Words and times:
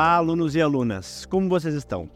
Olá, 0.00 0.14
alunos 0.14 0.54
e 0.54 0.62
alunas, 0.62 1.26
como 1.26 1.46
vocês 1.46 1.74
estão? 1.74 2.08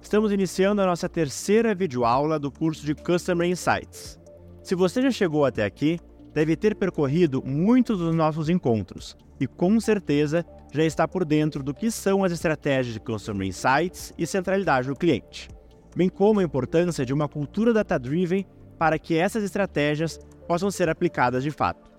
Estamos 0.00 0.32
iniciando 0.32 0.80
a 0.80 0.86
nossa 0.86 1.06
terceira 1.06 1.74
videoaula 1.74 2.38
do 2.38 2.50
curso 2.50 2.86
de 2.86 2.94
Customer 2.94 3.46
Insights. 3.46 4.18
Se 4.62 4.74
você 4.74 5.02
já 5.02 5.10
chegou 5.10 5.44
até 5.44 5.62
aqui, 5.62 6.00
deve 6.32 6.56
ter 6.56 6.74
percorrido 6.74 7.42
muitos 7.44 7.98
dos 7.98 8.14
nossos 8.14 8.48
encontros 8.48 9.14
e 9.38 9.46
com 9.46 9.78
certeza 9.78 10.46
já 10.72 10.82
está 10.82 11.06
por 11.06 11.26
dentro 11.26 11.62
do 11.62 11.74
que 11.74 11.90
são 11.90 12.24
as 12.24 12.32
estratégias 12.32 12.94
de 12.94 13.00
Customer 13.00 13.46
Insights 13.46 14.14
e 14.16 14.26
centralidade 14.26 14.88
do 14.88 14.96
cliente, 14.96 15.50
bem 15.94 16.08
como 16.08 16.40
a 16.40 16.42
importância 16.42 17.04
de 17.04 17.12
uma 17.12 17.28
cultura 17.28 17.70
data-driven 17.70 18.46
para 18.78 18.98
que 18.98 19.14
essas 19.14 19.44
estratégias 19.44 20.18
possam 20.48 20.70
ser 20.70 20.88
aplicadas 20.88 21.42
de 21.42 21.50
fato. 21.50 21.95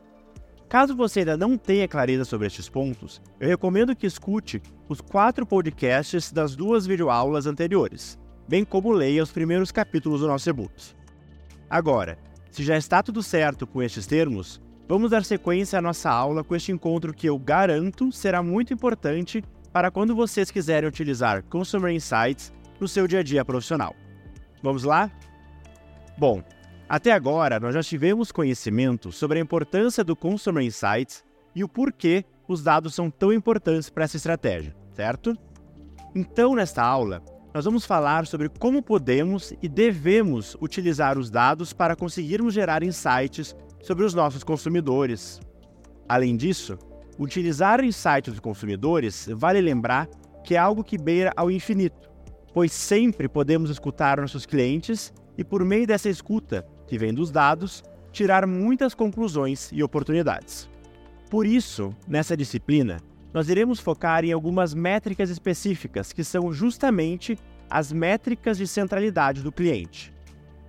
Caso 0.69 0.95
você 0.95 1.19
ainda 1.19 1.37
não 1.37 1.57
tenha 1.57 1.87
clareza 1.87 2.25
sobre 2.25 2.47
estes 2.47 2.67
pontos, 2.67 3.21
eu 3.39 3.47
recomendo 3.47 3.95
que 3.95 4.05
escute 4.05 4.61
os 4.89 4.99
quatro 4.99 5.45
podcasts 5.45 6.29
das 6.29 6.57
duas 6.57 6.85
videoaulas 6.85 7.45
anteriores, 7.45 8.19
bem 8.49 8.65
como 8.65 8.91
leia 8.91 9.23
os 9.23 9.31
primeiros 9.31 9.71
capítulos 9.71 10.19
do 10.19 10.27
nosso 10.27 10.49
e-book. 10.49 10.73
Agora, 11.69 12.17
se 12.51 12.63
já 12.63 12.77
está 12.77 13.01
tudo 13.01 13.23
certo 13.23 13.65
com 13.65 13.81
estes 13.81 14.05
termos, 14.05 14.61
vamos 14.89 15.11
dar 15.11 15.23
sequência 15.23 15.79
à 15.79 15.81
nossa 15.81 16.09
aula 16.09 16.43
com 16.43 16.53
este 16.53 16.73
encontro 16.73 17.13
que 17.13 17.29
eu 17.29 17.39
garanto 17.39 18.11
será 18.11 18.43
muito 18.43 18.73
importante 18.73 19.41
para 19.71 19.89
quando 19.89 20.15
vocês 20.15 20.51
quiserem 20.51 20.89
utilizar 20.89 21.43
Consumer 21.43 21.93
Insights 21.93 22.51
no 22.77 22.89
seu 22.89 23.07
dia 23.07 23.19
a 23.19 23.23
dia 23.23 23.45
profissional. 23.45 23.95
Vamos 24.61 24.83
lá? 24.83 25.09
Bom, 26.17 26.43
até 26.89 27.11
agora, 27.11 27.59
nós 27.59 27.73
já 27.73 27.83
tivemos 27.83 28.31
conhecimento 28.31 29.11
sobre 29.11 29.39
a 29.39 29.41
importância 29.41 30.05
do 30.05 30.15
Consumer 30.15 30.63
Insights 30.63 31.21
e 31.53 31.61
o 31.61 31.67
porquê 31.67 32.23
os 32.47 32.63
dados 32.63 32.95
são 32.95 33.09
tão 33.09 33.33
importantes 33.33 33.89
para 33.89 34.05
essa 34.05 34.15
estratégia, 34.15 34.73
certo? 34.93 35.37
Então, 36.15 36.55
nesta 36.55 36.81
aula, 36.81 37.21
nós 37.53 37.65
vamos 37.65 37.85
falar 37.85 38.25
sobre 38.25 38.47
como 38.47 38.81
podemos 38.81 39.53
e 39.61 39.67
devemos 39.67 40.55
utilizar 40.61 41.17
os 41.17 41.29
dados 41.29 41.73
para 41.73 41.95
conseguirmos 41.95 42.53
gerar 42.53 42.83
insights 42.83 43.53
sobre 43.81 44.05
os 44.05 44.13
nossos 44.13 44.43
consumidores. 44.43 45.41
Além 46.07 46.37
disso, 46.37 46.77
utilizar 47.19 47.83
insights 47.83 48.31
dos 48.31 48.39
consumidores 48.39 49.27
vale 49.33 49.59
lembrar 49.59 50.07
que 50.41 50.55
é 50.55 50.57
algo 50.57 50.85
que 50.85 50.97
beira 50.97 51.33
ao 51.35 51.51
infinito, 51.51 52.09
pois 52.53 52.71
sempre 52.71 53.27
podemos 53.27 53.69
escutar 53.69 54.21
nossos 54.21 54.45
clientes 54.45 55.13
e, 55.37 55.43
por 55.43 55.65
meio 55.65 55.85
dessa 55.85 56.09
escuta, 56.09 56.65
que 56.87 56.97
vem 56.97 57.13
dos 57.13 57.29
dados, 57.29 57.83
tirar 58.11 58.47
muitas 58.47 58.93
conclusões 58.95 59.69
e 59.71 59.83
oportunidades. 59.83 60.69
Por 61.29 61.45
isso, 61.45 61.93
nessa 62.07 62.37
disciplina, 62.37 62.97
nós 63.33 63.49
iremos 63.49 63.79
focar 63.79 64.23
em 64.23 64.31
algumas 64.31 64.73
métricas 64.73 65.29
específicas 65.29 66.13
que 66.13 66.23
são 66.23 66.51
justamente 66.51 67.37
as 67.69 67.91
métricas 67.91 68.57
de 68.57 68.65
centralidade 68.65 69.43
do 69.43 69.51
cliente. 69.51 70.13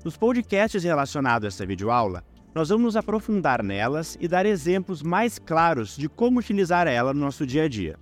Nos 0.04 0.16
podcasts 0.16 0.82
relacionados 0.82 1.44
a 1.44 1.48
essa 1.48 1.66
videoaula, 1.66 2.24
nós 2.54 2.70
vamos 2.70 2.84
nos 2.84 2.96
aprofundar 2.96 3.62
nelas 3.62 4.18
e 4.20 4.26
dar 4.26 4.44
exemplos 4.44 5.02
mais 5.02 5.38
claros 5.38 5.96
de 5.96 6.08
como 6.08 6.40
utilizar 6.40 6.88
ela 6.88 7.14
no 7.14 7.20
nosso 7.20 7.46
dia 7.46 7.64
a 7.64 7.68
dia. 7.68 7.96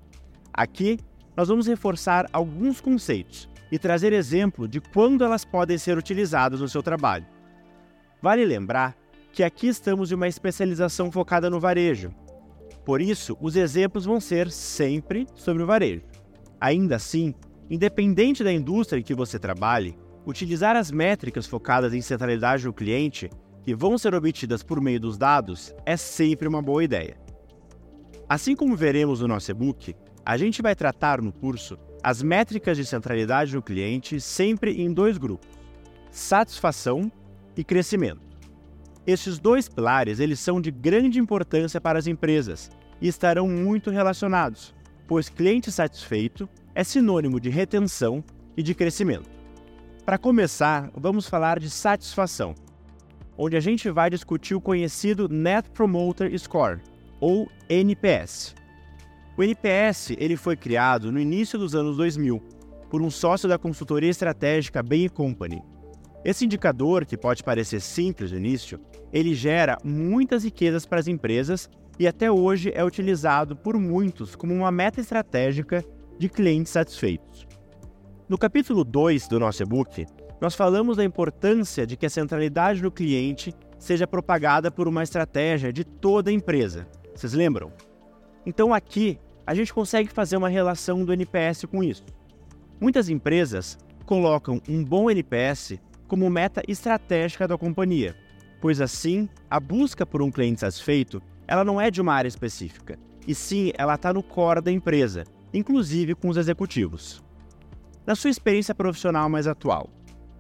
Aqui, 0.53 0.99
nós 1.37 1.49
vamos 1.49 1.67
reforçar 1.67 2.27
alguns 2.33 2.81
conceitos 2.81 3.49
e 3.71 3.79
trazer 3.79 4.13
exemplo 4.13 4.67
de 4.67 4.81
quando 4.81 5.25
elas 5.25 5.45
podem 5.45 5.77
ser 5.77 5.99
utilizadas 5.99 6.61
no 6.61 6.69
seu 6.69 6.83
trabalho. 6.83 7.27
Vale 8.21 8.45
lembrar 8.45 8.97
que 9.33 9.43
aqui 9.43 9.69
estamos 9.69 10.11
em 10.11 10.15
uma 10.15 10.29
especialização 10.29 11.13
focada 11.13 11.51
no 11.51 11.61
varejo. 11.61 12.11
Por 12.85 13.01
isso, 13.01 13.37
os 13.41 13.57
exemplos 13.57 14.05
vão 14.05 14.21
ser 14.21 14.51
sempre 14.51 15.27
sobre 15.35 15.63
o 15.63 15.67
varejo. 15.67 16.05
Ainda 16.61 16.97
assim, 16.97 17.35
independente 17.69 18.43
da 18.43 18.53
indústria 18.53 18.99
em 18.99 19.03
que 19.03 19.15
você 19.15 19.39
trabalhe, 19.39 19.99
utilizar 20.25 20.75
as 20.75 20.91
métricas 20.91 21.47
focadas 21.47 21.93
em 21.93 22.01
centralidade 22.01 22.65
do 22.65 22.73
cliente, 22.73 23.29
que 23.63 23.75
vão 23.75 23.99
ser 23.99 24.15
obtidas 24.15 24.63
por 24.63 24.81
meio 24.81 25.01
dos 25.01 25.19
dados, 25.19 25.75
é 25.85 25.97
sempre 25.97 26.49
uma 26.49 26.63
boa 26.63 26.83
ideia. 26.83 27.17
Assim 28.29 28.57
como 28.57 28.77
veremos 28.77 29.21
no 29.21 29.29
nosso 29.29 29.51
e-book, 29.51 29.95
a 30.25 30.37
gente 30.37 30.63
vai 30.63 30.75
tratar 30.75 31.21
no 31.21 31.33
curso 31.33 31.79
as 32.03 32.23
métricas 32.23 32.77
de 32.77 32.85
centralidade 32.85 33.53
do 33.53 33.63
cliente 33.63 34.21
sempre 34.21 34.81
em 34.81 34.93
dois 34.93 35.19
grupos: 35.19 35.49
satisfação 36.11 37.11
e 37.57 37.65
crescimento. 37.65 38.21
Estes 39.07 39.39
dois 39.39 39.69
pilares 39.69 40.21
eles 40.21 40.41
são 40.41 40.61
de 40.61 40.71
grande 40.71 41.19
importância 41.19 41.81
para 41.81 41.99
as 41.99 42.07
empresas 42.07 42.71
e 43.01 43.09
estarão 43.09 43.49
muito 43.49 43.91
relacionados, 43.91 44.75
pois 45.07 45.29
cliente 45.29 45.71
satisfeito 45.71 46.49
é 46.75 46.83
sinônimo 46.83 47.41
de 47.41 47.49
retenção 47.49 48.23
e 48.57 48.63
de 48.63 48.75
crescimento. 48.75 49.31
Para 50.05 50.19
começar, 50.19 50.91
vamos 50.95 51.29
falar 51.29 51.59
de 51.59 51.71
satisfação, 51.71 52.55
onde 53.37 53.57
a 53.57 53.61
gente 53.61 53.91
vai 53.91 54.11
discutir 54.11 54.55
o 54.55 54.61
conhecido 54.61 55.29
Net 55.29 55.71
Promoter 55.71 56.37
Score, 56.39 56.81
ou 57.21 57.49
NPS. 57.69 58.55
O 59.37 59.43
NPS 59.43 60.11
ele 60.19 60.37
foi 60.37 60.57
criado 60.57 61.13
no 61.13 61.21
início 61.21 61.59
dos 61.59 61.75
anos 61.75 61.97
2000 61.97 62.43
por 62.89 63.03
um 63.03 63.11
sócio 63.11 63.49
da 63.49 63.59
consultoria 63.59 64.11
estratégica 64.11 64.83
Bain 64.83 65.09
Company, 65.09 65.63
esse 66.27 66.45
indicador, 66.45 67.07
que 67.07 67.17
pode 67.17 67.45
parecer 67.45 67.81
simples 67.81 68.33
no 68.33 68.39
início, 68.39 68.81
ele 69.13 69.33
gera 69.33 69.79
muitas 69.85 70.43
riquezas 70.43 70.85
para 70.85 70.99
as 70.99 71.07
empresas 71.07 71.71
e 72.01 72.09
até 72.09 72.29
hoje 72.29 72.73
é 72.75 72.85
utilizado 72.85 73.55
por 73.55 73.79
muitos 73.79 74.35
como 74.35 74.53
uma 74.53 74.73
meta 74.73 75.01
estratégica 75.01 75.85
de 76.19 76.29
clientes 76.29 76.73
satisfeitos. 76.73 77.47
No 78.29 78.37
capítulo 78.37 78.83
2 78.83 79.29
do 79.29 79.39
nosso 79.39 79.63
e-book, 79.63 80.05
nós 80.41 80.57
falamos 80.57 80.97
da 80.97 81.05
importância 81.05 81.87
de 81.87 81.97
que 81.97 82.07
a 82.07 82.11
centralidade 82.11 82.83
do 82.83 82.91
cliente 82.91 83.55
seja 83.79 84.05
propagada 84.05 84.69
por 84.69 84.89
uma 84.89 85.05
estratégia 85.05 85.73
de 85.73 85.85
toda 85.85 86.29
a 86.29 86.33
empresa. 86.33 86.89
Vocês 87.15 87.35
lembram? 87.35 87.71
Então 88.45 88.75
aqui 88.75 89.17
a 89.47 89.55
gente 89.55 89.73
consegue 89.73 90.09
fazer 90.09 90.37
uma 90.37 90.49
relação 90.49 91.05
do 91.05 91.13
NPS 91.13 91.67
com 91.67 91.85
isso. 91.85 92.05
Muitas 92.81 93.09
empresas 93.09 93.79
colocam 94.05 94.61
um 94.69 94.83
bom 94.83 95.09
NPS 95.09 95.79
como 96.07 96.31
meta 96.31 96.63
estratégica 96.69 97.47
da 97.47 97.59
companhia, 97.59 98.17
pois 98.61 98.81
assim, 98.81 99.29
a 99.51 99.61
busca 99.61 100.07
por 100.07 100.23
um 100.23 100.31
cliente 100.31 100.61
satisfeito, 100.61 101.23
ela 101.47 101.65
não 101.65 101.81
é 101.81 101.91
de 101.91 102.01
uma 102.01 102.15
área 102.15 102.29
específica, 102.29 102.99
e 103.27 103.35
sim 103.35 103.73
ela 103.77 103.95
está 103.95 104.13
no 104.13 104.23
core 104.23 104.61
da 104.61 104.73
empresa, 104.73 105.25
inclusive 105.53 106.15
com 106.15 106.29
os 106.29 106.37
executivos. 106.37 107.23
Na 108.07 108.15
sua 108.15 108.31
experiência 108.31 108.75
profissional 108.75 109.29
mais 109.29 109.47
atual, 109.47 109.91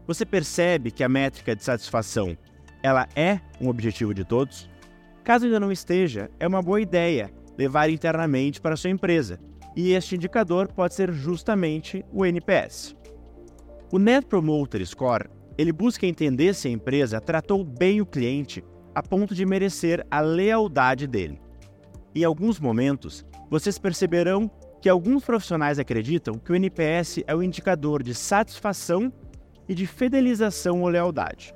você 0.06 0.24
percebe 0.24 0.90
que 0.90 1.02
a 1.02 1.08
métrica 1.08 1.54
de 1.54 1.64
satisfação 1.64 2.36
ela 2.82 3.08
é 3.16 3.40
um 3.60 3.68
objetivo 3.68 4.14
de 4.14 4.24
todos? 4.24 4.70
Caso 5.24 5.46
ainda 5.46 5.58
não 5.58 5.72
esteja, 5.72 6.30
é 6.38 6.46
uma 6.46 6.62
boa 6.62 6.80
ideia 6.80 7.32
levar 7.58 7.90
internamente 7.90 8.60
para 8.60 8.74
a 8.74 8.76
sua 8.76 8.90
empresa, 8.90 9.40
e 9.74 9.92
este 9.92 10.14
indicador 10.14 10.68
pode 10.72 10.94
ser 10.94 11.12
justamente 11.12 12.04
o 12.12 12.24
NPS. 12.24 12.94
O 13.92 13.98
Net 13.98 14.26
Promoter 14.26 14.84
Score 14.86 15.28
ele 15.58 15.72
busca 15.72 16.06
entender 16.06 16.54
se 16.54 16.68
a 16.68 16.70
empresa 16.70 17.20
tratou 17.20 17.64
bem 17.64 18.00
o 18.00 18.06
cliente 18.06 18.62
a 18.94 19.02
ponto 19.02 19.34
de 19.34 19.44
merecer 19.44 20.06
a 20.10 20.20
lealdade 20.20 21.06
dele. 21.06 21.40
Em 22.14 22.24
alguns 22.24 22.58
momentos, 22.58 23.24
vocês 23.50 23.78
perceberão 23.78 24.50
que 24.80 24.88
alguns 24.88 25.24
profissionais 25.24 25.78
acreditam 25.78 26.34
que 26.34 26.52
o 26.52 26.54
NPS 26.54 27.18
é 27.26 27.34
o 27.34 27.42
indicador 27.42 28.02
de 28.02 28.14
satisfação 28.14 29.12
e 29.68 29.74
de 29.74 29.86
fidelização 29.86 30.82
ou 30.82 30.88
lealdade. 30.88 31.54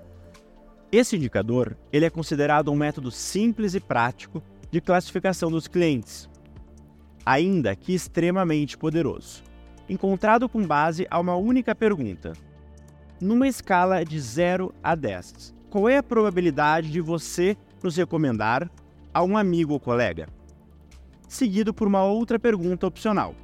Esse 0.93 1.17
indicador 1.17 1.77
ele 1.93 2.05
é 2.05 2.11
considerado 2.11 2.71
um 2.71 2.77
método 2.77 3.11
simples 3.11 3.75
e 3.75 3.81
prático 3.81 4.43
de 4.71 4.81
classificação 4.81 5.51
dos 5.51 5.69
clientes, 5.69 6.29
ainda 7.25 7.77
que 7.77 7.95
extremamente 7.95 8.77
poderoso, 8.77 9.43
encontrado 9.89 10.49
com 10.49 10.67
base 10.67 11.07
a 11.11 11.19
uma 11.21 11.37
única 11.37 11.75
pergunta: 11.75 12.33
numa 13.21 13.47
escala 13.47 14.05
de 14.05 14.19
0 14.19 14.75
a 14.83 14.95
10. 14.95 15.55
Qual 15.69 15.89
é 15.89 15.99
a 15.99 16.03
probabilidade 16.03 16.91
de 16.91 17.01
você 17.01 17.57
nos 17.83 17.97
recomendar 17.97 18.71
a 19.13 19.23
um 19.23 19.37
amigo 19.37 19.73
ou 19.73 19.81
colega? 19.81 20.27
Seguido 21.29 21.73
por 21.73 21.87
uma 21.87 22.03
outra 22.03 22.39
pergunta 22.39 22.87
opcional: 22.87 23.35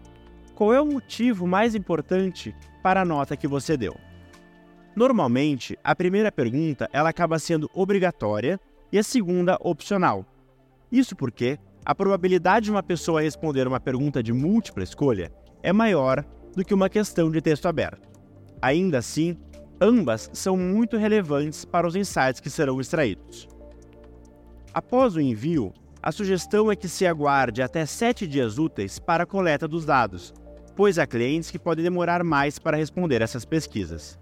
Qual 0.54 0.72
é 0.72 0.80
o 0.80 0.86
motivo 0.86 1.46
mais 1.46 1.74
importante 1.74 2.54
para 2.82 3.02
a 3.02 3.04
nota 3.04 3.36
que 3.36 3.46
você 3.46 3.76
deu? 3.76 3.96
Normalmente, 4.96 5.78
a 5.84 5.94
primeira 5.94 6.32
pergunta 6.32 6.88
ela 6.92 7.10
acaba 7.10 7.38
sendo 7.38 7.70
obrigatória 7.74 8.58
e 8.90 8.98
a 8.98 9.02
segunda 9.02 9.58
opcional. 9.60 10.24
Isso 10.90 11.14
porque 11.14 11.58
a 11.84 11.94
probabilidade 11.94 12.64
de 12.64 12.70
uma 12.70 12.82
pessoa 12.82 13.20
responder 13.20 13.68
uma 13.68 13.78
pergunta 13.78 14.22
de 14.22 14.32
múltipla 14.32 14.82
escolha 14.82 15.30
é 15.62 15.72
maior 15.72 16.24
do 16.56 16.64
que 16.64 16.74
uma 16.74 16.88
questão 16.88 17.30
de 17.30 17.40
texto 17.40 17.66
aberto. 17.66 18.08
Ainda 18.62 18.98
assim, 18.98 19.36
Ambas 19.80 20.30
são 20.32 20.56
muito 20.56 20.96
relevantes 20.96 21.64
para 21.64 21.86
os 21.86 21.94
insights 21.94 22.40
que 22.40 22.48
serão 22.48 22.80
extraídos. 22.80 23.46
Após 24.72 25.16
o 25.16 25.20
envio, 25.20 25.72
a 26.02 26.10
sugestão 26.10 26.70
é 26.70 26.76
que 26.76 26.88
se 26.88 27.06
aguarde 27.06 27.60
até 27.60 27.84
7 27.84 28.26
dias 28.26 28.58
úteis 28.58 28.98
para 28.98 29.24
a 29.24 29.26
coleta 29.26 29.68
dos 29.68 29.84
dados, 29.84 30.32
pois 30.74 30.98
há 30.98 31.06
clientes 31.06 31.50
que 31.50 31.58
podem 31.58 31.82
demorar 31.82 32.24
mais 32.24 32.58
para 32.58 32.76
responder 32.76 33.20
essas 33.20 33.44
pesquisas. 33.44 34.18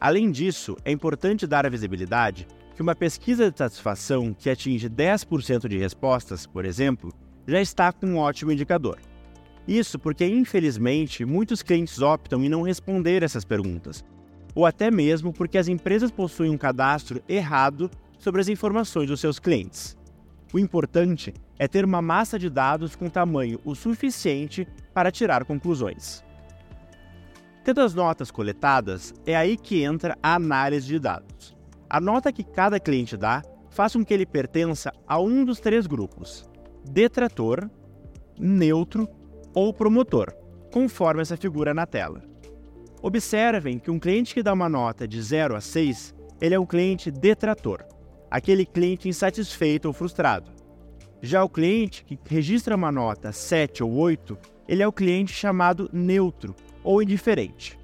Além 0.00 0.30
disso, 0.30 0.76
é 0.84 0.90
importante 0.90 1.46
dar 1.46 1.66
a 1.66 1.70
visibilidade 1.70 2.46
que 2.74 2.82
uma 2.82 2.94
pesquisa 2.94 3.50
de 3.50 3.58
satisfação 3.58 4.32
que 4.32 4.48
atinge 4.48 4.88
10% 4.88 5.68
de 5.68 5.76
respostas, 5.76 6.46
por 6.46 6.64
exemplo, 6.64 7.12
já 7.46 7.60
está 7.60 7.92
com 7.92 8.06
um 8.06 8.18
ótimo 8.18 8.52
indicador. 8.52 8.98
Isso 9.66 9.98
porque, 9.98 10.26
infelizmente, 10.26 11.24
muitos 11.24 11.62
clientes 11.62 12.00
optam 12.00 12.42
em 12.42 12.48
não 12.48 12.62
responder 12.62 13.22
essas 13.22 13.44
perguntas, 13.44 14.04
ou 14.54 14.66
até 14.66 14.90
mesmo 14.90 15.32
porque 15.32 15.58
as 15.58 15.68
empresas 15.68 16.10
possuem 16.10 16.50
um 16.50 16.58
cadastro 16.58 17.22
errado 17.28 17.90
sobre 18.18 18.40
as 18.40 18.48
informações 18.48 19.08
dos 19.08 19.20
seus 19.20 19.38
clientes. 19.38 19.96
O 20.52 20.58
importante 20.58 21.32
é 21.58 21.66
ter 21.66 21.84
uma 21.84 22.02
massa 22.02 22.38
de 22.38 22.50
dados 22.50 22.94
com 22.94 23.08
tamanho 23.08 23.58
o 23.64 23.74
suficiente 23.74 24.68
para 24.92 25.10
tirar 25.10 25.44
conclusões. 25.44 26.22
Tendo 27.64 27.80
as 27.80 27.94
notas 27.94 28.30
coletadas, 28.30 29.14
é 29.24 29.36
aí 29.36 29.56
que 29.56 29.82
entra 29.82 30.18
a 30.22 30.34
análise 30.34 30.86
de 30.86 30.98
dados. 30.98 31.56
A 31.88 32.00
nota 32.00 32.32
que 32.32 32.42
cada 32.42 32.80
cliente 32.80 33.16
dá 33.16 33.42
faz 33.70 33.92
com 33.92 34.04
que 34.04 34.12
ele 34.12 34.26
pertença 34.26 34.92
a 35.06 35.18
um 35.20 35.44
dos 35.44 35.60
três 35.60 35.86
grupos: 35.86 36.48
detrator, 36.84 37.70
neutro 38.38 39.08
ou 39.54 39.72
promotor, 39.72 40.34
conforme 40.72 41.22
essa 41.22 41.36
figura 41.36 41.72
na 41.72 41.86
tela. 41.86 42.31
Observem 43.02 43.80
que 43.80 43.90
um 43.90 43.98
cliente 43.98 44.32
que 44.32 44.44
dá 44.44 44.52
uma 44.52 44.68
nota 44.68 45.08
de 45.08 45.20
0 45.20 45.56
a 45.56 45.60
6, 45.60 46.14
ele 46.40 46.54
é 46.54 46.60
um 46.60 46.64
cliente 46.64 47.10
detrator, 47.10 47.84
aquele 48.30 48.64
cliente 48.64 49.08
insatisfeito 49.08 49.88
ou 49.88 49.92
frustrado. 49.92 50.52
Já 51.20 51.42
o 51.42 51.48
cliente 51.48 52.04
que 52.04 52.16
registra 52.24 52.76
uma 52.76 52.92
nota 52.92 53.32
7 53.32 53.82
ou 53.82 53.92
8, 53.92 54.38
ele 54.68 54.84
é 54.84 54.86
o 54.86 54.92
cliente 54.92 55.32
chamado 55.32 55.90
neutro 55.92 56.54
ou 56.84 57.02
indiferente. 57.02 57.76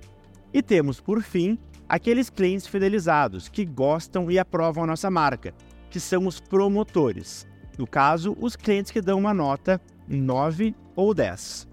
E 0.55 0.63
temos, 0.63 1.01
por 1.01 1.21
fim, 1.21 1.59
aqueles 1.89 2.31
clientes 2.31 2.69
fidelizados 2.69 3.49
que 3.49 3.65
gostam 3.65 4.31
e 4.31 4.39
aprovam 4.39 4.85
a 4.85 4.87
nossa 4.87 5.11
marca, 5.11 5.53
que 5.91 5.99
são 5.99 6.29
os 6.29 6.39
promotores. 6.39 7.45
No 7.77 7.89
caso, 7.89 8.37
os 8.41 8.55
clientes 8.55 8.93
que 8.93 9.01
dão 9.01 9.19
uma 9.19 9.35
nota 9.35 9.81
9 10.07 10.77
ou 10.95 11.13
10. 11.13 11.67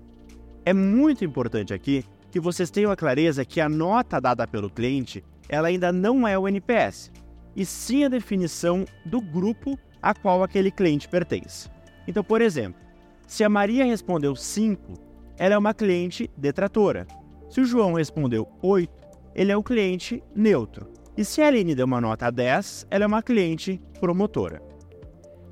É 0.66 0.74
muito 0.74 1.24
importante 1.24 1.72
aqui 1.72 2.04
que 2.36 2.40
vocês 2.42 2.70
tenham 2.70 2.92
a 2.92 2.98
clareza 2.98 3.46
que 3.46 3.62
a 3.62 3.70
nota 3.70 4.20
dada 4.20 4.46
pelo 4.46 4.70
cliente 4.70 5.24
ela 5.48 5.70
ainda 5.70 5.90
não 5.94 6.28
é 6.28 6.38
o 6.38 6.50
NPS, 6.50 7.10
e 7.56 7.66
sim 7.66 8.04
a 8.04 8.10
definição 8.10 8.84
do 9.06 9.22
grupo 9.22 9.80
a 10.02 10.14
qual 10.14 10.44
aquele 10.44 10.70
cliente 10.70 11.08
pertence. 11.08 11.70
Então, 12.06 12.22
por 12.22 12.42
exemplo, 12.42 12.82
se 13.26 13.42
a 13.46 13.48
Maria 13.48 13.86
respondeu 13.86 14.36
5, 14.36 14.96
ela 15.38 15.56
é 15.56 15.58
uma 15.58 15.74
cliente 15.74 16.30
detratora. 16.36 17.08
Se 17.50 17.62
o 17.62 17.66
João 17.66 17.94
respondeu 17.94 18.50
8, 18.62 18.92
ele 19.34 19.54
é 19.54 19.58
um 19.58 19.64
cliente 19.64 20.22
neutro. 20.36 20.92
E 21.16 21.24
se 21.24 21.42
a 21.42 21.48
Aline 21.48 21.74
deu 21.74 21.86
uma 21.86 22.02
nota 22.02 22.30
10, 22.30 22.88
ela 22.92 23.06
é 23.06 23.08
uma 23.08 23.24
cliente 23.24 23.82
promotora. 24.02 24.62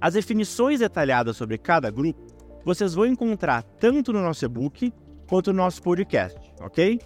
As 0.02 0.16
definições 0.16 0.82
detalhadas 0.82 1.38
sobre 1.38 1.58
cada 1.58 1.90
grupo 1.90 2.28
vocês 2.66 2.94
vão 2.94 3.06
encontrar 3.06 3.64
tanto 3.64 4.12
no 4.12 4.22
nosso 4.22 4.44
e-book 4.44 4.92
quanto 5.34 5.52
no 5.52 5.64
nosso 5.64 5.82
podcast, 5.82 6.40
ok? 6.62 7.00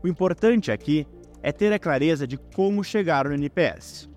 O 0.00 0.06
importante 0.06 0.70
aqui 0.70 1.04
é 1.42 1.50
ter 1.50 1.72
a 1.72 1.78
clareza 1.78 2.24
de 2.24 2.36
como 2.36 2.84
chegar 2.84 3.26
no 3.26 3.34
NPS. 3.34 4.08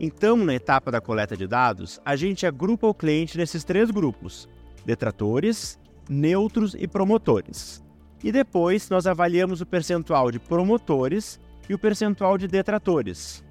Então, 0.00 0.36
na 0.36 0.52
etapa 0.52 0.90
da 0.90 1.00
coleta 1.00 1.36
de 1.36 1.46
dados, 1.46 2.00
a 2.04 2.16
gente 2.16 2.44
agrupa 2.44 2.88
o 2.88 2.92
cliente 2.92 3.38
nesses 3.38 3.62
três 3.62 3.88
grupos: 3.88 4.48
detratores, 4.84 5.78
neutros 6.10 6.74
e 6.76 6.88
promotores. 6.88 7.84
E 8.20 8.32
depois 8.32 8.90
nós 8.90 9.06
avaliamos 9.06 9.60
o 9.60 9.66
percentual 9.66 10.32
de 10.32 10.40
promotores 10.40 11.38
e 11.68 11.74
o 11.74 11.78
percentual 11.78 12.36
de 12.36 12.48
detratores. 12.48 13.44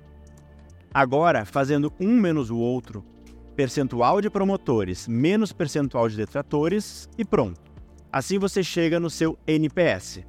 Agora, 0.94 1.46
fazendo 1.46 1.94
um 2.02 2.20
menos 2.20 2.50
o 2.50 2.58
outro, 2.58 3.02
percentual 3.56 4.20
de 4.20 4.30
promotores 4.30 5.08
menos 5.08 5.54
percentual 5.54 6.10
de 6.10 6.18
detratores 6.18 7.08
e 7.18 7.24
pronto. 7.24 7.71
Assim 8.12 8.38
você 8.38 8.62
chega 8.62 9.00
no 9.00 9.10
seu 9.10 9.40
NPS. 9.48 10.20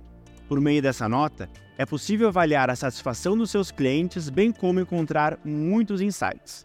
Por 0.48 0.60
meio 0.60 0.80
dessa 0.80 1.08
nota, 1.08 1.48
é 1.76 1.84
possível 1.84 2.28
avaliar 2.28 2.70
a 2.70 2.76
satisfação 2.76 3.36
dos 3.36 3.50
seus 3.50 3.72
clientes, 3.72 4.30
bem 4.30 4.52
como 4.52 4.78
encontrar 4.78 5.36
muitos 5.44 6.00
insights. 6.00 6.64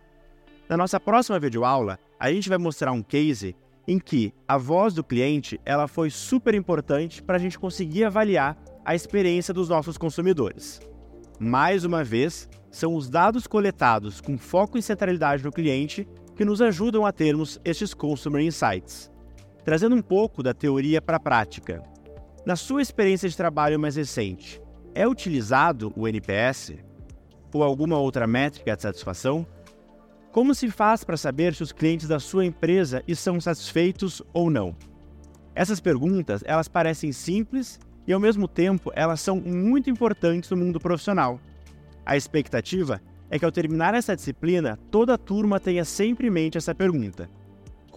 Na 0.70 0.78
nossa 0.78 1.00
próxima 1.00 1.40
videoaula, 1.40 1.98
a 2.20 2.32
gente 2.32 2.50
vai 2.50 2.60
mostrar 2.60 2.92
um 2.92 3.02
case 3.02 3.56
em 3.88 3.98
que 3.98 4.32
a 4.48 4.58
voz 4.58 4.94
do 4.94 5.04
cliente 5.04 5.60
ela 5.66 5.88
foi 5.88 6.12
super 6.12 6.54
importante 6.54 7.24
para 7.24 7.38
a 7.38 7.40
gente 7.40 7.58
conseguir 7.58 8.04
avaliar 8.04 8.56
a 8.86 8.94
experiência 8.94 9.54
dos 9.54 9.70
nossos 9.70 9.98
consumidores. 9.98 10.80
Mais 11.40 11.84
uma 11.84 12.04
vez, 12.04 12.48
são 12.70 12.96
os 12.96 13.10
dados 13.10 13.48
coletados 13.48 14.22
com 14.22 14.38
foco 14.38 14.78
em 14.78 14.82
centralidade 14.82 15.44
no 15.44 15.52
cliente 15.52 16.08
que 16.36 16.46
nos 16.46 16.62
ajudam 16.62 17.08
a 17.08 17.12
termos 17.12 17.60
estes 17.66 17.94
Customer 17.94 18.42
Insights. 18.44 19.10
Trazendo 19.68 19.98
um 19.98 20.02
pouco 20.02 20.42
da 20.42 20.54
teoria 20.54 21.02
para 21.02 21.18
a 21.18 21.20
prática. 21.20 21.84
Na 22.46 22.56
sua 22.56 22.82
experiência 22.82 23.28
de 23.28 23.36
trabalho 23.36 23.78
mais 23.78 23.98
recente, 23.98 24.62
é 24.96 25.06
utilizado 25.06 25.92
o 25.94 26.08
NPS 26.08 26.76
ou 27.54 27.62
alguma 27.62 27.98
outra 27.98 28.26
métrica 28.26 28.78
de 28.78 28.82
satisfação? 28.82 29.46
Como 30.32 30.56
se 30.56 30.72
faz 30.72 31.04
para 31.04 31.18
saber 31.18 31.54
se 31.54 31.64
os 31.64 31.74
clientes 31.74 32.08
da 32.08 32.18
sua 32.18 32.46
empresa 32.46 33.04
estão 33.06 33.42
satisfeitos 33.42 34.22
ou 34.34 34.50
não? 34.50 34.74
Essas 35.54 35.82
perguntas, 35.82 36.42
elas 36.46 36.70
parecem 36.70 37.12
simples 37.12 37.78
e 38.08 38.14
ao 38.14 38.22
mesmo 38.22 38.48
tempo 38.48 38.90
elas 38.96 39.20
são 39.20 39.36
muito 39.36 39.90
importantes 39.90 40.50
no 40.50 40.56
mundo 40.56 40.80
profissional. 40.80 41.42
A 42.06 42.16
expectativa 42.16 43.02
é 43.30 43.38
que 43.38 43.44
ao 43.44 43.52
terminar 43.52 43.94
essa 43.96 44.16
disciplina, 44.16 44.80
toda 44.90 45.16
a 45.16 45.18
turma 45.18 45.60
tenha 45.60 45.84
sempre 45.84 46.28
em 46.28 46.32
mente 46.32 46.58
essa 46.58 46.74
pergunta: 46.74 47.30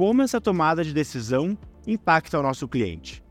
como 0.01 0.23
essa 0.23 0.41
tomada 0.41 0.83
de 0.83 0.95
decisão 0.95 1.59
impacta 1.87 2.41
o 2.41 2.43
nosso 2.43 2.67
cliente? 2.67 3.23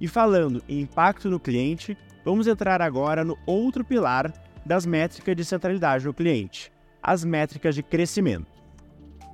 E 0.00 0.08
falando 0.08 0.62
em 0.66 0.80
impacto 0.80 1.28
no 1.28 1.38
cliente, 1.38 1.98
vamos 2.24 2.46
entrar 2.46 2.80
agora 2.80 3.22
no 3.22 3.36
outro 3.44 3.84
pilar 3.84 4.32
das 4.64 4.86
métricas 4.86 5.36
de 5.36 5.44
centralidade 5.44 6.04
do 6.04 6.14
cliente, 6.14 6.72
as 7.02 7.26
métricas 7.26 7.74
de 7.74 7.82
crescimento. 7.82 8.46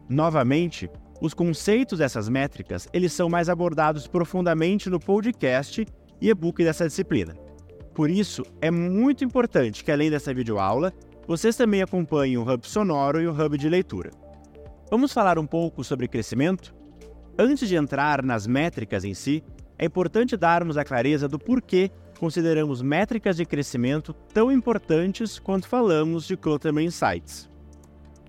Novamente, 0.09 0.91
os 1.21 1.33
conceitos 1.33 2.01
dessas 2.01 2.29
métricas, 2.29 2.89
eles 2.93 3.13
são 3.13 3.29
mais 3.29 3.49
abordados 3.49 4.09
profundamente 4.09 4.91
no 4.91 4.99
podcast 4.99 5.87
e 6.21 6.29
e-book 6.29 6.65
dessa 6.65 6.89
disciplina. 6.89 7.37
Por 7.95 8.11
isso, 8.11 8.43
é 8.61 8.73
muito 8.73 9.25
importante 9.25 9.85
que 9.85 9.93
além 9.93 10.11
dessa 10.11 10.35
videoaula, 10.35 10.93
vocês 11.25 11.55
também 11.55 11.83
acompanhem 11.83 12.37
o 12.37 12.43
Hub 12.43 12.67
Sonoro 12.67 13.21
e 13.21 13.29
o 13.29 13.33
Hub 13.33 13.57
de 13.57 13.69
Leitura. 13.69 14.24
Vamos 14.91 15.15
falar 15.15 15.39
um 15.39 15.47
pouco 15.47 15.83
sobre 15.83 16.07
crescimento? 16.07 16.75
Antes 17.39 17.69
de 17.69 17.75
entrar 17.75 18.23
nas 18.23 18.47
métricas 18.47 19.03
em 19.03 19.15
si, 19.15 19.43
é 19.79 19.87
importante 19.87 20.37
darmos 20.37 20.77
a 20.77 20.85
clareza 20.85 21.27
do 21.27 21.39
porquê 21.39 21.91
consideramos 22.19 22.83
métricas 22.83 23.37
de 23.37 23.47
crescimento 23.47 24.13
tão 24.13 24.53
importantes 24.53 25.39
quanto 25.39 25.67
falamos 25.67 26.27
de 26.27 26.37
Customer 26.37 26.85
Insights. 26.85 27.51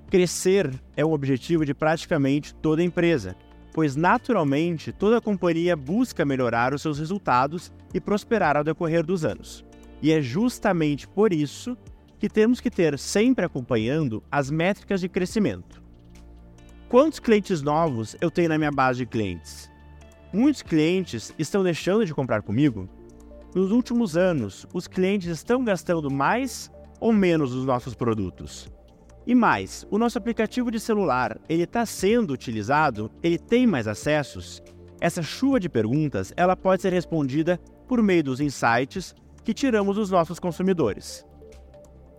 Crescer 0.10 0.72
é 0.96 1.06
um 1.06 1.12
objetivo 1.12 1.66
de 1.66 1.74
praticamente 1.74 2.56
toda 2.56 2.82
empresa, 2.82 3.36
pois 3.74 3.98
naturalmente 3.98 4.94
toda 4.94 5.20
companhia 5.20 5.76
busca 5.76 6.24
melhorar 6.24 6.74
os 6.74 6.82
seus 6.82 6.98
resultados 6.98 7.72
e 7.94 8.00
prosperar 8.00 8.56
ao 8.56 8.64
decorrer 8.64 9.06
dos 9.06 9.26
anos. 9.26 9.66
E 10.02 10.12
é 10.12 10.22
justamente 10.22 11.06
por 11.06 11.34
isso 11.34 11.78
que 12.18 12.30
temos 12.30 12.62
que 12.62 12.72
ter 12.72 12.98
sempre 12.98 13.46
acompanhando 13.46 14.24
as 14.32 14.50
métricas 14.50 15.02
de 15.02 15.10
crescimento. 15.10 15.85
Quantos 16.96 17.20
clientes 17.20 17.62
novos 17.62 18.16
eu 18.22 18.32
tenho 18.32 18.48
na 18.48 18.58
minha 18.58 18.72
base 18.72 19.00
de 19.00 19.06
clientes? 19.06 19.70
Muitos 20.32 20.62
clientes 20.62 21.34
estão 21.38 21.62
deixando 21.62 22.06
de 22.06 22.14
comprar 22.14 22.42
comigo? 22.42 22.88
Nos 23.54 23.70
últimos 23.70 24.16
anos, 24.16 24.66
os 24.74 24.88
clientes 24.88 25.28
estão 25.28 25.62
gastando 25.62 26.10
mais 26.10 26.72
ou 27.02 27.12
menos 27.12 27.54
os 27.54 27.66
nossos 27.66 27.94
produtos? 27.96 28.72
E 29.28 29.36
mais, 29.36 29.86
o 29.92 29.98
nosso 29.98 30.18
aplicativo 30.18 30.72
de 30.72 30.80
celular, 30.80 31.38
ele 31.50 31.64
está 31.64 31.86
sendo 31.86 32.32
utilizado? 32.32 33.12
Ele 33.22 33.38
tem 33.38 33.68
mais 33.68 33.90
acessos? 33.90 34.64
Essa 35.02 35.22
chuva 35.22 35.60
de 35.60 35.68
perguntas, 35.68 36.32
ela 36.38 36.56
pode 36.56 36.82
ser 36.82 36.94
respondida 36.94 37.60
por 37.90 38.02
meio 38.02 38.24
dos 38.24 38.40
insights 38.40 39.14
que 39.44 39.54
tiramos 39.54 39.98
dos 39.98 40.10
nossos 40.10 40.40
consumidores. 40.40 41.26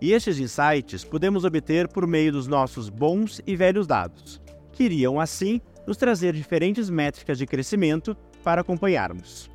E 0.02 0.12
estes 0.12 0.38
insights 0.38 1.02
podemos 1.02 1.46
obter 1.46 1.88
por 1.88 2.06
meio 2.06 2.30
dos 2.30 2.46
nossos 2.46 2.90
bons 2.90 3.40
e 3.46 3.56
velhos 3.56 3.86
dados, 3.86 4.38
que 4.76 4.84
iriam 4.84 5.18
assim 5.18 5.58
nos 5.86 5.96
trazer 5.96 6.34
diferentes 6.34 6.90
métricas 6.90 7.38
de 7.38 7.46
crescimento 7.46 8.14
para 8.44 8.60
acompanharmos. 8.60 9.50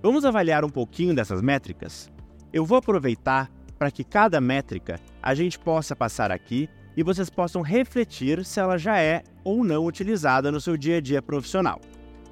Vamos 0.00 0.24
avaliar 0.24 0.64
um 0.64 0.70
pouquinho 0.70 1.14
dessas 1.14 1.42
métricas? 1.42 2.08
Eu 2.52 2.64
vou 2.64 2.78
aproveitar 2.78 3.50
para 3.76 3.90
que 3.90 4.04
cada 4.04 4.40
métrica 4.40 5.00
a 5.20 5.34
gente 5.34 5.58
possa 5.58 5.96
passar 5.96 6.30
aqui 6.30 6.68
e 6.96 7.02
vocês 7.02 7.28
possam 7.28 7.62
refletir 7.62 8.44
se 8.44 8.60
ela 8.60 8.78
já 8.78 8.98
é 9.00 9.24
ou 9.42 9.64
não 9.64 9.84
utilizada 9.84 10.52
no 10.52 10.60
seu 10.60 10.76
dia 10.76 10.98
a 10.98 11.00
dia 11.00 11.20
profissional. 11.20 11.80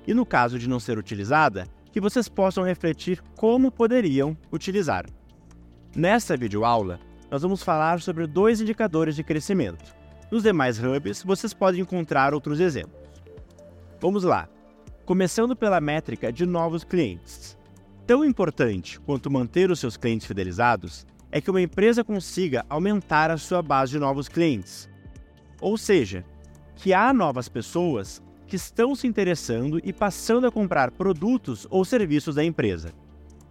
E 0.06 0.14
no 0.14 0.24
caso 0.24 0.58
de 0.58 0.68
não 0.68 0.78
ser 0.78 0.98
utilizada, 0.98 1.66
que 1.90 2.00
vocês 2.00 2.28
possam 2.28 2.62
refletir 2.62 3.20
como 3.36 3.72
poderiam 3.72 4.36
utilizar. 4.52 5.06
Nesta 5.96 6.36
videoaula, 6.36 7.00
nós 7.30 7.42
vamos 7.42 7.64
falar 7.64 8.00
sobre 8.00 8.26
dois 8.28 8.60
indicadores 8.60 9.16
de 9.16 9.24
crescimento. 9.24 10.01
Nos 10.32 10.44
demais 10.44 10.82
hubs, 10.82 11.22
vocês 11.22 11.52
podem 11.52 11.82
encontrar 11.82 12.32
outros 12.32 12.58
exemplos. 12.58 12.98
Vamos 14.00 14.24
lá. 14.24 14.48
Começando 15.04 15.54
pela 15.54 15.78
métrica 15.78 16.32
de 16.32 16.46
novos 16.46 16.84
clientes. 16.84 17.54
Tão 18.06 18.24
importante 18.24 18.98
quanto 18.98 19.30
manter 19.30 19.70
os 19.70 19.78
seus 19.78 19.98
clientes 19.98 20.26
fidelizados 20.26 21.06
é 21.30 21.38
que 21.38 21.50
uma 21.50 21.60
empresa 21.60 22.02
consiga 22.02 22.64
aumentar 22.70 23.30
a 23.30 23.36
sua 23.36 23.60
base 23.60 23.92
de 23.92 23.98
novos 23.98 24.26
clientes. 24.26 24.88
Ou 25.60 25.76
seja, 25.76 26.24
que 26.76 26.94
há 26.94 27.12
novas 27.12 27.50
pessoas 27.50 28.22
que 28.46 28.56
estão 28.56 28.94
se 28.94 29.06
interessando 29.06 29.82
e 29.84 29.92
passando 29.92 30.46
a 30.46 30.50
comprar 30.50 30.92
produtos 30.92 31.66
ou 31.68 31.84
serviços 31.84 32.36
da 32.36 32.42
empresa. 32.42 32.94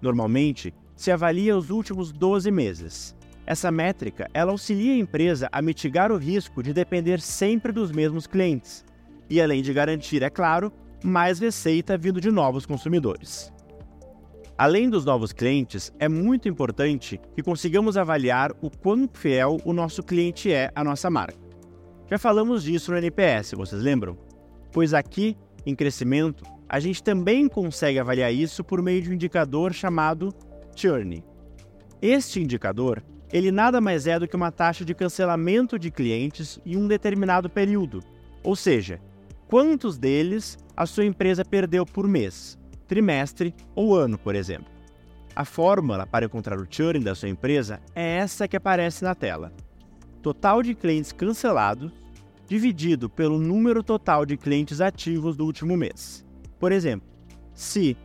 Normalmente, 0.01 0.73
se 0.95 1.11
avalia 1.11 1.55
os 1.55 1.69
últimos 1.69 2.11
12 2.11 2.49
meses. 2.49 3.15
Essa 3.45 3.71
métrica 3.71 4.29
ela 4.33 4.51
auxilia 4.51 4.93
a 4.93 4.97
empresa 4.97 5.49
a 5.51 5.61
mitigar 5.61 6.11
o 6.11 6.17
risco 6.17 6.61
de 6.61 6.73
depender 6.73 7.19
sempre 7.19 7.71
dos 7.71 7.91
mesmos 7.91 8.27
clientes 8.27 8.85
e, 9.29 9.41
além 9.41 9.61
de 9.61 9.73
garantir, 9.73 10.23
é 10.23 10.29
claro, 10.29 10.71
mais 11.03 11.39
receita 11.39 11.97
vindo 11.97 12.21
de 12.21 12.29
novos 12.29 12.65
consumidores. 12.65 13.51
Além 14.57 14.89
dos 14.89 15.05
novos 15.05 15.33
clientes, 15.33 15.91
é 15.97 16.07
muito 16.07 16.47
importante 16.47 17.19
que 17.35 17.41
consigamos 17.41 17.97
avaliar 17.97 18.51
o 18.61 18.69
quão 18.69 19.09
fiel 19.11 19.57
o 19.65 19.73
nosso 19.73 20.03
cliente 20.03 20.51
é 20.51 20.69
à 20.75 20.83
nossa 20.83 21.09
marca. 21.09 21.39
Já 22.07 22.19
falamos 22.19 22.63
disso 22.63 22.91
no 22.91 22.97
NPS, 22.97 23.53
vocês 23.53 23.81
lembram? 23.81 24.17
Pois 24.71 24.93
aqui, 24.93 25.35
em 25.65 25.73
crescimento, 25.73 26.43
a 26.69 26.79
gente 26.79 27.01
também 27.01 27.47
consegue 27.47 27.97
avaliar 27.97 28.31
isso 28.33 28.63
por 28.63 28.81
meio 28.81 29.01
de 29.01 29.09
um 29.09 29.13
indicador 29.13 29.73
chamado 29.73 30.33
churn. 30.75 31.23
Este 32.01 32.39
indicador, 32.39 33.03
ele 33.31 33.51
nada 33.51 33.79
mais 33.79 34.07
é 34.07 34.19
do 34.19 34.27
que 34.27 34.35
uma 34.35 34.51
taxa 34.51 34.83
de 34.83 34.93
cancelamento 34.93 35.79
de 35.79 35.89
clientes 35.89 36.59
em 36.65 36.75
um 36.75 36.87
determinado 36.87 37.49
período, 37.49 38.03
ou 38.43 38.55
seja, 38.55 38.99
quantos 39.47 39.97
deles 39.97 40.57
a 40.75 40.85
sua 40.85 41.05
empresa 41.05 41.45
perdeu 41.45 41.85
por 41.85 42.07
mês, 42.07 42.57
trimestre 42.87 43.53
ou 43.75 43.95
ano, 43.95 44.17
por 44.17 44.35
exemplo. 44.35 44.71
A 45.33 45.45
fórmula 45.45 46.05
para 46.05 46.25
encontrar 46.25 46.59
o 46.59 46.67
churn 46.69 46.99
da 46.99 47.15
sua 47.15 47.29
empresa 47.29 47.79
é 47.95 48.17
essa 48.17 48.47
que 48.47 48.57
aparece 48.57 49.03
na 49.03 49.15
tela. 49.15 49.53
Total 50.21 50.61
de 50.61 50.75
clientes 50.75 51.11
cancelados 51.13 51.91
dividido 52.47 53.09
pelo 53.09 53.39
número 53.39 53.81
total 53.81 54.25
de 54.25 54.35
clientes 54.35 54.81
ativos 54.81 55.37
do 55.37 55.45
último 55.45 55.77
mês. 55.77 56.25
Por 56.59 56.73
exemplo, 56.73 57.07
se 57.53 57.95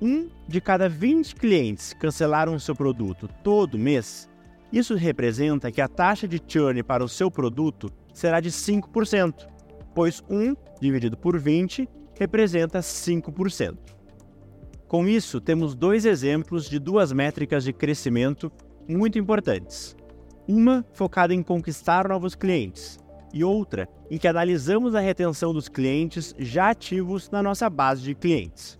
um 0.00 0.30
de 0.48 0.58
cada 0.58 0.88
20 0.88 1.34
clientes 1.34 1.92
cancelaram 1.92 2.58
seu 2.58 2.74
produto 2.74 3.28
todo 3.44 3.78
mês, 3.78 4.29
isso 4.72 4.94
representa 4.94 5.70
que 5.72 5.80
a 5.80 5.88
taxa 5.88 6.28
de 6.28 6.40
churn 6.46 6.82
para 6.82 7.04
o 7.04 7.08
seu 7.08 7.30
produto 7.30 7.90
será 8.12 8.40
de 8.40 8.50
5%, 8.50 9.46
pois 9.94 10.22
1 10.30 10.54
dividido 10.80 11.16
por 11.16 11.38
20 11.38 11.88
representa 12.18 12.80
5%. 12.80 13.76
Com 14.86 15.06
isso, 15.06 15.40
temos 15.40 15.74
dois 15.74 16.04
exemplos 16.04 16.68
de 16.68 16.78
duas 16.78 17.12
métricas 17.12 17.64
de 17.64 17.72
crescimento 17.72 18.50
muito 18.88 19.18
importantes. 19.18 19.96
Uma 20.48 20.84
focada 20.92 21.32
em 21.32 21.42
conquistar 21.42 22.08
novos 22.08 22.34
clientes 22.34 22.98
e 23.32 23.44
outra 23.44 23.88
em 24.10 24.18
que 24.18 24.26
analisamos 24.26 24.94
a 24.94 25.00
retenção 25.00 25.52
dos 25.52 25.68
clientes 25.68 26.34
já 26.38 26.70
ativos 26.70 27.30
na 27.30 27.42
nossa 27.42 27.70
base 27.70 28.02
de 28.02 28.14
clientes. 28.14 28.78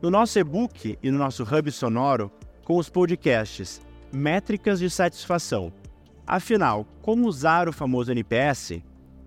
No 0.00 0.10
nosso 0.10 0.38
e-book 0.38 0.98
e 1.02 1.10
no 1.10 1.18
nosso 1.18 1.42
hub 1.42 1.70
sonoro, 1.70 2.30
com 2.64 2.76
os 2.76 2.88
podcasts 2.88 3.80
Métricas 4.14 4.78
de 4.78 4.88
Satisfação, 4.88 5.72
afinal, 6.24 6.86
como 7.02 7.26
usar 7.26 7.68
o 7.68 7.72
famoso 7.72 8.12
NPS 8.12 8.80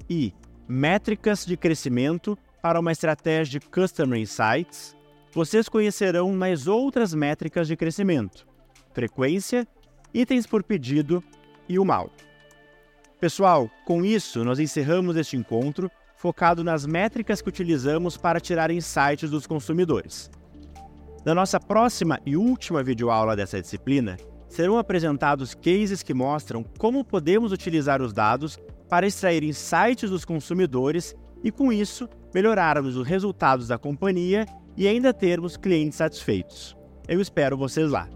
e 0.09 0.33
Métricas 0.65 1.45
de 1.45 1.57
Crescimento 1.57 2.37
para 2.61 2.79
uma 2.79 2.93
estratégia 2.93 3.59
de 3.59 3.67
Customer 3.67 4.17
Insights, 4.17 4.95
vocês 5.33 5.67
conhecerão 5.67 6.31
mais 6.31 6.67
outras 6.67 7.13
métricas 7.13 7.67
de 7.67 7.75
crescimento, 7.75 8.47
frequência, 8.93 9.67
itens 10.13 10.47
por 10.47 10.63
pedido 10.63 11.21
e 11.67 11.77
o 11.77 11.83
mal. 11.83 12.09
Pessoal, 13.19 13.69
com 13.85 14.05
isso 14.05 14.45
nós 14.45 14.57
encerramos 14.57 15.17
este 15.17 15.35
encontro 15.35 15.91
focado 16.15 16.63
nas 16.63 16.85
métricas 16.85 17.41
que 17.41 17.49
utilizamos 17.49 18.15
para 18.15 18.39
tirar 18.39 18.71
insights 18.71 19.29
dos 19.29 19.45
consumidores. 19.45 20.31
Na 21.25 21.35
nossa 21.35 21.59
próxima 21.59 22.21
e 22.25 22.37
última 22.37 22.81
videoaula 22.81 23.35
dessa 23.35 23.61
disciplina, 23.61 24.15
serão 24.47 24.77
apresentados 24.77 25.53
cases 25.53 26.03
que 26.03 26.13
mostram 26.13 26.63
como 26.77 27.03
podemos 27.03 27.51
utilizar 27.51 28.01
os 28.01 28.13
dados 28.13 28.57
para 28.89 29.07
extrair 29.07 29.43
insights 29.43 30.09
dos 30.09 30.23
consumidores 30.23 31.15
e, 31.43 31.51
com 31.51 31.71
isso, 31.71 32.09
melhorarmos 32.33 32.95
os 32.95 33.05
resultados 33.05 33.67
da 33.67 33.77
companhia 33.77 34.45
e 34.75 34.87
ainda 34.87 35.13
termos 35.13 35.57
clientes 35.57 35.97
satisfeitos. 35.97 36.77
Eu 37.07 37.19
espero 37.19 37.57
vocês 37.57 37.91
lá. 37.91 38.07